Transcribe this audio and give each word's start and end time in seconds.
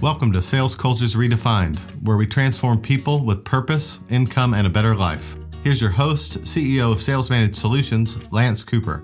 Welcome 0.00 0.30
to 0.34 0.42
Sales 0.42 0.76
Cultures 0.76 1.16
Redefined, 1.16 1.80
where 2.04 2.16
we 2.16 2.24
transform 2.24 2.80
people 2.80 3.24
with 3.24 3.44
purpose, 3.44 3.98
income, 4.10 4.54
and 4.54 4.64
a 4.64 4.70
better 4.70 4.94
life. 4.94 5.36
Here's 5.64 5.80
your 5.80 5.90
host, 5.90 6.40
CEO 6.42 6.92
of 6.92 6.98
SalesManage 6.98 7.56
Solutions, 7.56 8.16
Lance 8.32 8.62
Cooper. 8.62 9.02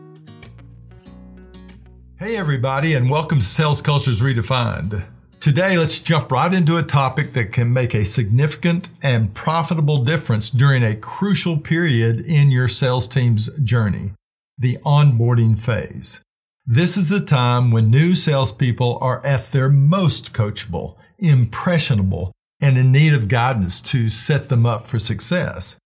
Hey, 2.21 2.37
everybody, 2.37 2.95
and 2.95 3.11
welcome 3.11 3.41
to 3.41 3.45
Sales 3.45 3.83
Cultures 3.83 4.21
Redefined. 4.21 5.05
Today, 5.41 5.77
let's 5.77 5.99
jump 5.99 6.31
right 6.31 6.55
into 6.55 6.77
a 6.77 6.83
topic 6.85 7.33
that 7.33 7.51
can 7.51 7.73
make 7.73 7.93
a 7.97 8.05
significant 8.05 8.89
and 9.03 9.35
profitable 9.35 10.05
difference 10.05 10.49
during 10.49 10.85
a 10.85 10.95
crucial 10.95 11.59
period 11.59 12.21
in 12.21 12.53
your 12.53 12.69
sales 12.69 13.09
team's 13.09 13.49
journey 13.65 14.13
the 14.57 14.79
onboarding 14.85 15.59
phase. 15.59 16.23
This 16.67 16.97
is 16.97 17.11
the 17.11 17.21
time 17.21 17.71
when 17.71 17.91
new 17.91 18.15
salespeople 18.15 18.97
are 19.03 19.25
at 19.25 19.53
their 19.53 19.69
most 19.69 20.33
coachable, 20.33 20.97
impressionable, 21.19 22.33
and 22.59 22.79
in 22.79 22.91
need 22.91 23.13
of 23.13 23.29
guidance 23.29 23.83
to 23.83 24.09
set 24.09 24.49
them 24.49 24.65
up 24.65 24.87
for 24.87 24.99
success. 24.99 25.77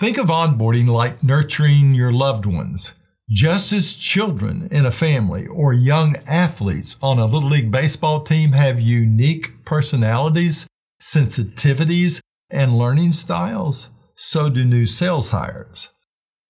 Think 0.00 0.18
of 0.18 0.26
onboarding 0.26 0.88
like 0.88 1.22
nurturing 1.22 1.94
your 1.94 2.10
loved 2.10 2.46
ones. 2.46 2.94
Just 3.30 3.72
as 3.72 3.92
children 3.92 4.66
in 4.72 4.84
a 4.84 4.90
family 4.90 5.46
or 5.46 5.72
young 5.72 6.16
athletes 6.26 6.96
on 7.00 7.20
a 7.20 7.26
Little 7.26 7.50
League 7.50 7.70
baseball 7.70 8.24
team 8.24 8.52
have 8.52 8.80
unique 8.80 9.64
personalities, 9.64 10.66
sensitivities, 11.00 12.20
and 12.50 12.76
learning 12.76 13.12
styles, 13.12 13.90
so 14.16 14.50
do 14.50 14.64
new 14.64 14.84
sales 14.84 15.28
hires. 15.28 15.90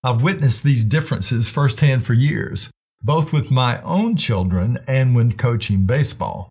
I've 0.02 0.22
witnessed 0.22 0.64
these 0.64 0.86
differences 0.86 1.50
firsthand 1.50 2.06
for 2.06 2.14
years 2.14 2.70
both 3.02 3.32
with 3.32 3.50
my 3.50 3.80
own 3.82 4.16
children 4.16 4.78
and 4.86 5.14
when 5.14 5.32
coaching 5.32 5.86
baseball. 5.86 6.48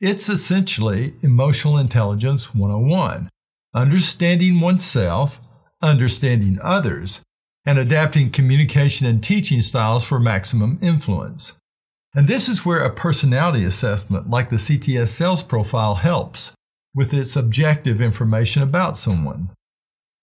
It's 0.00 0.28
essentially 0.28 1.14
emotional 1.22 1.76
intelligence 1.76 2.54
101 2.54 3.28
understanding 3.74 4.60
oneself, 4.60 5.40
understanding 5.80 6.58
others, 6.62 7.22
and 7.64 7.78
adapting 7.78 8.30
communication 8.30 9.06
and 9.06 9.22
teaching 9.22 9.60
styles 9.60 10.04
for 10.04 10.18
maximum 10.18 10.78
influence. 10.82 11.56
And 12.14 12.26
this 12.26 12.48
is 12.48 12.64
where 12.64 12.82
a 12.82 12.92
personality 12.92 13.64
assessment 13.64 14.28
like 14.28 14.50
the 14.50 14.56
CTS 14.56 15.08
sales 15.08 15.42
profile 15.42 15.96
helps 15.96 16.52
with 16.94 17.14
its 17.14 17.36
objective 17.36 18.00
information 18.00 18.62
about 18.62 18.98
someone. 18.98 19.50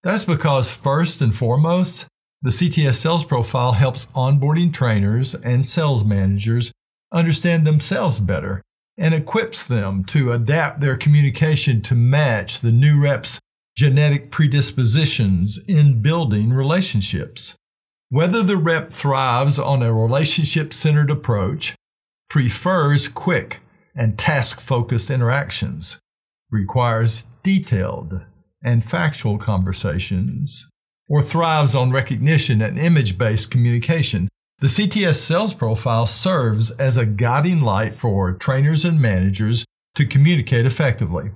That's 0.03 0.25
because, 0.25 0.69
first 0.69 1.21
and 1.21 1.33
foremost, 1.33 2.07
the 2.41 2.51
CTS 2.51 2.95
sales 2.95 3.23
profile 3.23 3.73
helps 3.73 4.05
onboarding 4.07 4.71
trainers 4.71 5.33
and 5.33 5.65
sales 5.65 6.03
managers 6.03 6.71
understand 7.11 7.65
themselves 7.65 8.19
better 8.19 8.61
and 8.97 9.13
equips 9.13 9.63
them 9.63 10.03
to 10.03 10.31
adapt 10.31 10.79
their 10.79 10.97
communication 10.97 11.81
to 11.81 11.95
match 11.95 12.59
the 12.59 12.71
new 12.71 12.99
rep's 12.99 13.39
genetic 13.75 14.31
predispositions 14.31 15.59
in 15.67 16.01
building 16.01 16.51
relationships. 16.51 17.55
Whether 18.09 18.41
the 18.41 18.57
rep 18.57 18.91
thrives 18.91 19.59
on 19.59 19.83
a 19.83 19.93
relationship 19.93 20.73
centered 20.73 21.11
approach, 21.11 21.75
prefers 22.29 23.07
quick 23.07 23.59
and 23.95 24.17
task 24.17 24.59
focused 24.59 25.09
interactions, 25.09 25.99
requires 26.49 27.27
detailed 27.43 28.21
and 28.63 28.83
factual 28.83 29.37
conversations, 29.37 30.67
or 31.07 31.21
thrives 31.21 31.73
on 31.73 31.91
recognition 31.91 32.61
and 32.61 32.77
image 32.77 33.17
based 33.17 33.51
communication. 33.51 34.27
The 34.59 34.67
CTS 34.67 35.15
sales 35.15 35.53
profile 35.53 36.07
serves 36.07 36.71
as 36.71 36.97
a 36.97 37.05
guiding 37.05 37.61
light 37.61 37.93
for 37.93 38.33
trainers 38.33 38.83
and 38.83 38.99
managers 38.99 39.65
to 39.95 40.05
communicate 40.05 40.65
effectively. 40.65 41.31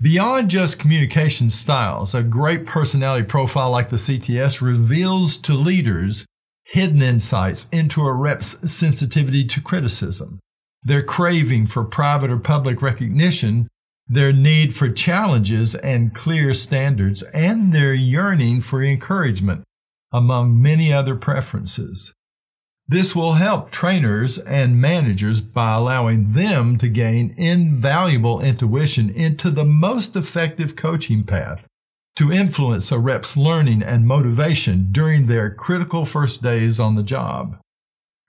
Beyond 0.00 0.50
just 0.50 0.78
communication 0.78 1.48
styles, 1.48 2.14
a 2.14 2.22
great 2.22 2.66
personality 2.66 3.24
profile 3.24 3.70
like 3.70 3.88
the 3.88 3.96
CTS 3.96 4.60
reveals 4.60 5.38
to 5.38 5.54
leaders 5.54 6.26
hidden 6.64 7.00
insights 7.00 7.68
into 7.70 8.02
a 8.02 8.12
rep's 8.12 8.70
sensitivity 8.70 9.44
to 9.46 9.60
criticism, 9.60 10.40
their 10.82 11.02
craving 11.02 11.66
for 11.66 11.84
private 11.84 12.30
or 12.30 12.38
public 12.38 12.82
recognition, 12.82 13.68
their 14.08 14.32
need 14.32 14.74
for 14.74 14.88
challenges 14.88 15.74
and 15.74 16.14
clear 16.14 16.54
standards, 16.54 17.22
and 17.34 17.72
their 17.72 17.92
yearning 17.92 18.60
for 18.60 18.82
encouragement, 18.82 19.64
among 20.12 20.60
many 20.60 20.92
other 20.92 21.16
preferences. 21.16 22.14
This 22.88 23.16
will 23.16 23.32
help 23.32 23.72
trainers 23.72 24.38
and 24.38 24.80
managers 24.80 25.40
by 25.40 25.74
allowing 25.74 26.32
them 26.32 26.78
to 26.78 26.88
gain 26.88 27.34
invaluable 27.36 28.40
intuition 28.40 29.10
into 29.10 29.50
the 29.50 29.64
most 29.64 30.14
effective 30.14 30.76
coaching 30.76 31.24
path 31.24 31.66
to 32.14 32.32
influence 32.32 32.92
a 32.92 32.98
rep's 32.98 33.36
learning 33.36 33.82
and 33.82 34.06
motivation 34.06 34.88
during 34.92 35.26
their 35.26 35.52
critical 35.52 36.04
first 36.04 36.42
days 36.42 36.78
on 36.78 36.94
the 36.94 37.02
job. 37.02 37.58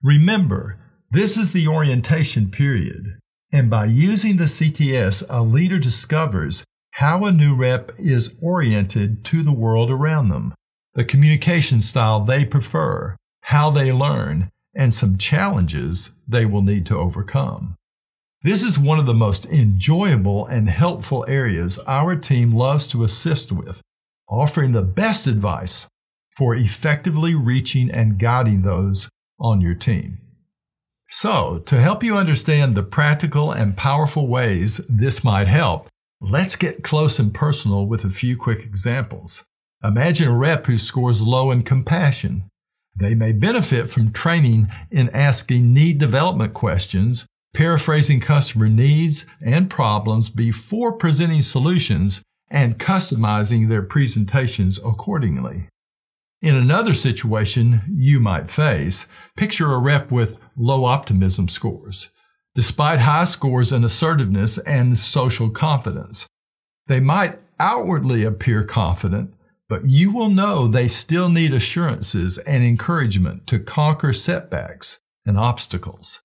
Remember, 0.03 0.79
this 1.11 1.37
is 1.37 1.53
the 1.53 1.67
orientation 1.67 2.49
period. 2.49 3.17
And 3.51 3.69
by 3.69 3.85
using 3.85 4.37
the 4.37 4.45
CTS, 4.45 5.23
a 5.29 5.41
leader 5.41 5.79
discovers 5.79 6.65
how 6.91 7.25
a 7.25 7.31
new 7.31 7.55
rep 7.55 7.91
is 7.97 8.35
oriented 8.41 9.23
to 9.25 9.43
the 9.43 9.51
world 9.51 9.89
around 9.89 10.29
them, 10.29 10.53
the 10.95 11.05
communication 11.05 11.79
style 11.79 12.21
they 12.21 12.43
prefer, 12.43 13.15
how 13.41 13.69
they 13.69 13.93
learn, 13.93 14.49
and 14.75 14.93
some 14.93 15.17
challenges 15.17 16.11
they 16.27 16.45
will 16.45 16.61
need 16.61 16.85
to 16.87 16.97
overcome. 16.97 17.75
This 18.43 18.63
is 18.63 18.77
one 18.77 18.99
of 18.99 19.05
the 19.05 19.13
most 19.13 19.45
enjoyable 19.45 20.45
and 20.45 20.69
helpful 20.69 21.25
areas 21.27 21.79
our 21.87 22.15
team 22.15 22.53
loves 22.53 22.85
to 22.87 23.03
assist 23.03 23.51
with, 23.51 23.81
offering 24.29 24.73
the 24.73 24.81
best 24.81 25.25
advice 25.25 25.87
for 26.35 26.55
effectively 26.55 27.33
reaching 27.33 27.89
and 27.89 28.19
guiding 28.19 28.61
those 28.61 29.09
on 29.39 29.61
your 29.61 29.73
team. 29.73 30.19
So, 31.09 31.59
to 31.59 31.79
help 31.79 32.03
you 32.03 32.17
understand 32.17 32.75
the 32.75 32.83
practical 32.83 33.51
and 33.51 33.77
powerful 33.77 34.27
ways 34.27 34.81
this 34.89 35.23
might 35.23 35.47
help, 35.47 35.87
let's 36.19 36.57
get 36.57 36.83
close 36.83 37.17
and 37.17 37.33
personal 37.33 37.87
with 37.87 38.03
a 38.03 38.09
few 38.09 38.35
quick 38.35 38.63
examples. 38.65 39.45
Imagine 39.83 40.27
a 40.27 40.35
rep 40.35 40.65
who 40.65 40.77
scores 40.77 41.21
low 41.21 41.49
in 41.49 41.63
compassion. 41.63 42.43
They 42.99 43.15
may 43.15 43.31
benefit 43.31 43.89
from 43.89 44.11
training 44.11 44.69
in 44.91 45.09
asking 45.11 45.73
need 45.73 45.97
development 45.97 46.53
questions, 46.53 47.25
paraphrasing 47.53 48.19
customer 48.19 48.67
needs 48.67 49.25
and 49.41 49.69
problems 49.69 50.29
before 50.29 50.93
presenting 50.93 51.41
solutions, 51.41 52.21
and 52.49 52.79
customizing 52.79 53.69
their 53.69 53.83
presentations 53.83 54.77
accordingly. 54.79 55.69
In 56.41 56.55
another 56.55 56.93
situation 56.93 57.81
you 57.89 58.19
might 58.19 58.51
face, 58.51 59.07
picture 59.35 59.73
a 59.73 59.79
rep 59.79 60.11
with 60.11 60.37
low 60.55 60.85
optimism 60.85 61.47
scores, 61.47 62.11
despite 62.53 62.99
high 62.99 63.23
scores 63.23 63.71
in 63.71 63.83
assertiveness 63.83 64.59
and 64.59 64.99
social 64.99 65.49
confidence. 65.49 66.27
They 66.85 66.99
might 66.99 67.39
outwardly 67.59 68.23
appear 68.23 68.63
confident, 68.63 69.33
but 69.67 69.87
you 69.89 70.11
will 70.11 70.29
know 70.29 70.67
they 70.67 70.87
still 70.87 71.29
need 71.29 71.55
assurances 71.55 72.37
and 72.39 72.63
encouragement 72.63 73.47
to 73.47 73.59
conquer 73.59 74.13
setbacks 74.13 75.01
and 75.25 75.39
obstacles. 75.39 76.21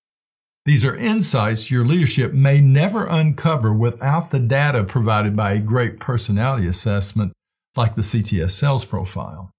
These 0.65 0.85
are 0.85 0.95
insights 0.95 1.71
your 1.71 1.85
leadership 1.85 2.33
may 2.33 2.61
never 2.61 3.07
uncover 3.07 3.73
without 3.73 4.29
the 4.29 4.39
data 4.39 4.83
provided 4.83 5.35
by 5.35 5.53
a 5.53 5.59
great 5.59 5.99
personality 5.99 6.67
assessment 6.67 7.33
like 7.75 7.95
the 7.95 8.03
CTS 8.03 8.51
sales 8.51 8.85
profile. 8.85 9.52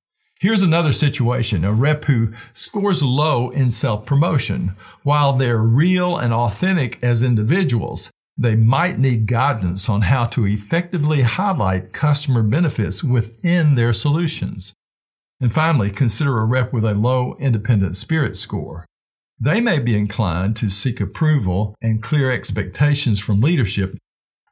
Here's 0.44 0.60
another 0.60 0.92
situation 0.92 1.64
a 1.64 1.72
rep 1.72 2.04
who 2.04 2.34
scores 2.52 3.02
low 3.02 3.48
in 3.48 3.70
self 3.70 4.04
promotion. 4.04 4.76
While 5.02 5.32
they're 5.32 5.56
real 5.56 6.18
and 6.18 6.34
authentic 6.34 6.98
as 7.02 7.22
individuals, 7.22 8.10
they 8.36 8.54
might 8.54 8.98
need 8.98 9.26
guidance 9.26 9.88
on 9.88 10.02
how 10.02 10.26
to 10.26 10.46
effectively 10.46 11.22
highlight 11.22 11.94
customer 11.94 12.42
benefits 12.42 13.02
within 13.02 13.74
their 13.74 13.94
solutions. 13.94 14.74
And 15.40 15.50
finally, 15.50 15.88
consider 15.88 16.38
a 16.38 16.44
rep 16.44 16.74
with 16.74 16.84
a 16.84 16.92
low 16.92 17.38
independent 17.40 17.96
spirit 17.96 18.36
score. 18.36 18.84
They 19.40 19.62
may 19.62 19.78
be 19.78 19.96
inclined 19.96 20.56
to 20.56 20.68
seek 20.68 21.00
approval 21.00 21.74
and 21.80 22.02
clear 22.02 22.30
expectations 22.30 23.18
from 23.18 23.40
leadership 23.40 23.96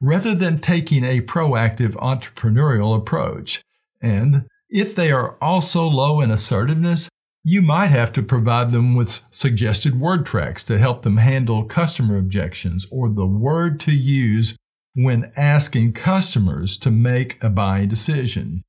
rather 0.01 0.33
than 0.33 0.57
taking 0.57 1.03
a 1.03 1.21
proactive 1.21 1.91
entrepreneurial 1.97 2.97
approach. 2.97 3.61
And 4.01 4.47
if 4.73 4.95
they 4.95 5.11
are 5.11 5.37
also 5.39 5.85
low 5.85 6.19
in 6.19 6.31
assertiveness, 6.31 7.07
you 7.43 7.61
might 7.61 7.91
have 7.91 8.11
to 8.13 8.23
provide 8.23 8.71
them 8.71 8.95
with 8.95 9.21
suggested 9.29 9.99
word 9.99 10.25
tracks 10.25 10.63
to 10.63 10.79
help 10.79 11.03
them 11.03 11.17
handle 11.17 11.65
customer 11.65 12.17
objections 12.17 12.87
or 12.91 13.07
the 13.07 13.25
word 13.25 13.79
to 13.81 13.91
use 13.91 14.57
when 14.95 15.31
asking 15.37 15.93
customers 15.93 16.77
to 16.79 16.89
make 16.89 17.41
a 17.43 17.49
buying 17.49 17.87
decision. 17.87 18.63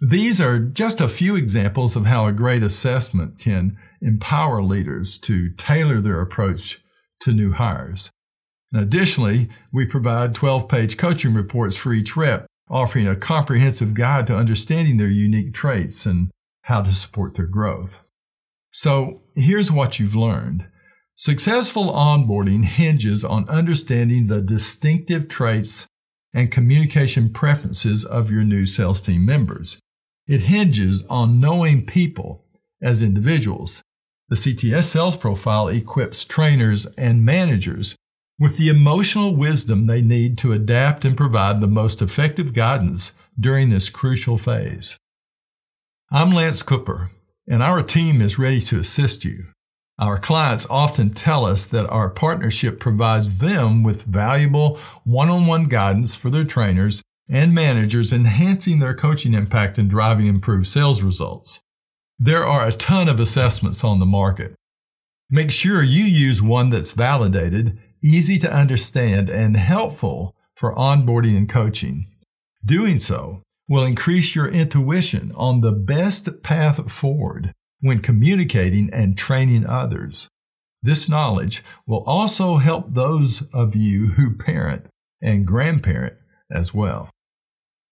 These 0.00 0.40
are 0.40 0.58
just 0.58 1.00
a 1.00 1.08
few 1.08 1.36
examples 1.36 1.94
of 1.94 2.06
how 2.06 2.26
a 2.26 2.32
great 2.32 2.64
assessment 2.64 3.38
can 3.38 3.76
empower 4.02 4.60
leaders 4.60 5.18
to 5.18 5.50
tailor 5.50 6.00
their 6.00 6.20
approach 6.20 6.80
to 7.20 7.32
new 7.32 7.52
hires. 7.52 8.10
And 8.72 8.82
additionally, 8.82 9.50
we 9.72 9.86
provide 9.86 10.34
12 10.34 10.68
page 10.68 10.96
coaching 10.96 11.32
reports 11.32 11.76
for 11.76 11.92
each 11.92 12.16
rep, 12.16 12.46
offering 12.70 13.06
a 13.06 13.16
comprehensive 13.16 13.94
guide 13.94 14.26
to 14.26 14.36
understanding 14.36 14.96
their 14.96 15.08
unique 15.08 15.54
traits 15.54 16.06
and 16.06 16.30
how 16.62 16.82
to 16.82 16.92
support 16.92 17.34
their 17.34 17.46
growth. 17.46 18.02
So 18.70 19.22
here's 19.34 19.72
what 19.72 19.98
you've 19.98 20.16
learned. 20.16 20.68
Successful 21.16 21.92
onboarding 21.92 22.64
hinges 22.64 23.24
on 23.24 23.48
understanding 23.48 24.26
the 24.26 24.40
distinctive 24.40 25.28
traits 25.28 25.86
and 26.32 26.52
communication 26.52 27.32
preferences 27.32 28.04
of 28.04 28.30
your 28.30 28.44
new 28.44 28.66
sales 28.66 29.00
team 29.00 29.24
members. 29.24 29.80
It 30.26 30.42
hinges 30.42 31.04
on 31.08 31.40
knowing 31.40 31.86
people 31.86 32.44
as 32.82 33.02
individuals. 33.02 33.82
The 34.28 34.36
CTS 34.36 34.84
sales 34.84 35.16
profile 35.16 35.68
equips 35.68 36.24
trainers 36.24 36.86
and 36.98 37.24
managers 37.24 37.96
with 38.38 38.56
the 38.56 38.68
emotional 38.68 39.34
wisdom 39.34 39.86
they 39.86 40.00
need 40.00 40.38
to 40.38 40.52
adapt 40.52 41.04
and 41.04 41.16
provide 41.16 41.60
the 41.60 41.66
most 41.66 42.00
effective 42.00 42.52
guidance 42.52 43.12
during 43.38 43.70
this 43.70 43.88
crucial 43.88 44.38
phase. 44.38 44.96
I'm 46.10 46.30
Lance 46.30 46.62
Cooper, 46.62 47.10
and 47.48 47.62
our 47.62 47.82
team 47.82 48.20
is 48.20 48.38
ready 48.38 48.60
to 48.62 48.78
assist 48.78 49.24
you. 49.24 49.46
Our 49.98 50.18
clients 50.20 50.66
often 50.70 51.10
tell 51.10 51.44
us 51.44 51.66
that 51.66 51.88
our 51.90 52.08
partnership 52.08 52.78
provides 52.78 53.38
them 53.38 53.82
with 53.82 54.02
valuable 54.02 54.78
one 55.02 55.28
on 55.28 55.48
one 55.48 55.64
guidance 55.64 56.14
for 56.14 56.30
their 56.30 56.44
trainers 56.44 57.02
and 57.28 57.52
managers, 57.52 58.12
enhancing 58.12 58.78
their 58.78 58.94
coaching 58.94 59.34
impact 59.34 59.76
and 59.76 59.90
driving 59.90 60.28
improved 60.28 60.68
sales 60.68 61.02
results. 61.02 61.60
There 62.18 62.44
are 62.44 62.66
a 62.66 62.72
ton 62.72 63.08
of 63.08 63.18
assessments 63.18 63.82
on 63.82 63.98
the 63.98 64.06
market. 64.06 64.54
Make 65.28 65.50
sure 65.50 65.82
you 65.82 66.04
use 66.04 66.40
one 66.40 66.70
that's 66.70 66.92
validated 66.92 67.78
easy 68.02 68.38
to 68.38 68.52
understand, 68.52 69.28
and 69.30 69.56
helpful 69.56 70.34
for 70.54 70.74
onboarding 70.74 71.36
and 71.36 71.48
coaching. 71.48 72.06
Doing 72.64 72.98
so 72.98 73.42
will 73.68 73.84
increase 73.84 74.34
your 74.34 74.48
intuition 74.48 75.32
on 75.36 75.60
the 75.60 75.72
best 75.72 76.42
path 76.42 76.90
forward 76.90 77.52
when 77.80 78.00
communicating 78.00 78.90
and 78.92 79.16
training 79.16 79.66
others. 79.66 80.28
This 80.82 81.08
knowledge 81.08 81.62
will 81.86 82.04
also 82.04 82.56
help 82.56 82.86
those 82.94 83.42
of 83.52 83.76
you 83.76 84.08
who 84.12 84.36
parent 84.36 84.86
and 85.20 85.46
grandparent 85.46 86.14
as 86.50 86.72
well. 86.72 87.10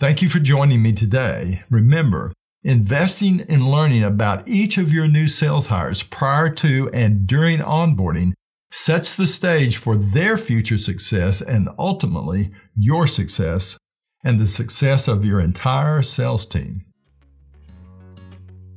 Thank 0.01 0.23
you 0.23 0.29
for 0.29 0.39
joining 0.39 0.83
me 0.83 0.93
today. 0.93 1.63
Remember, 1.71 2.33
investing 2.63 3.41
in 3.41 3.71
learning 3.71 4.03
about 4.03 4.47
each 4.47 4.79
of 4.79 4.93
your 4.93 5.09
new 5.09 5.29
sales 5.29 5.69
hires 5.69 6.03
prior 6.03 6.51
to 6.51 6.91
and 6.93 7.27
during 7.27 7.59
onboarding 7.59 8.33
sets 8.77 9.15
the 9.15 9.27
stage 9.27 9.79
for 9.79 9.97
their 9.97 10.37
future 10.37 10.77
success 10.77 11.41
and 11.41 11.67
ultimately 11.79 12.51
your 12.77 13.07
success 13.07 13.79
and 14.23 14.39
the 14.39 14.47
success 14.47 15.09
of 15.09 15.25
your 15.25 15.41
entire 15.41 16.03
sales 16.03 16.45
team. 16.45 16.85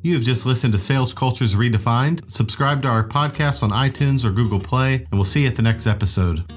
You 0.01 0.13
have 0.13 0.23
just 0.23 0.45
listened 0.45 0.71
to 0.71 0.79
Sales 0.79 1.13
Cultures 1.13 1.53
Redefined. 1.53 2.31
Subscribe 2.31 2.81
to 2.83 2.87
our 2.87 3.05
podcast 3.05 3.61
on 3.61 3.71
iTunes 3.71 4.23
or 4.23 4.31
Google 4.31 4.61
Play, 4.61 4.95
and 4.95 5.11
we'll 5.11 5.25
see 5.25 5.41
you 5.41 5.49
at 5.49 5.57
the 5.57 5.61
next 5.61 5.85
episode. 5.85 6.49